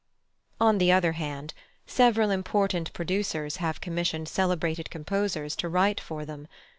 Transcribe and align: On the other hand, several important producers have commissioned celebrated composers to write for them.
On 0.59 0.79
the 0.79 0.91
other 0.91 1.11
hand, 1.11 1.53
several 1.85 2.31
important 2.31 2.91
producers 2.91 3.57
have 3.57 3.79
commissioned 3.81 4.27
celebrated 4.29 4.89
composers 4.89 5.55
to 5.57 5.69
write 5.69 5.99
for 5.99 6.25
them. 6.25 6.47